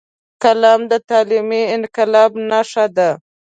قلم 0.43 0.81
د 0.91 0.93
تعلیمي 1.09 1.63
انقلاب 1.75 2.31
نښه 2.49 2.85
ده 2.97 3.09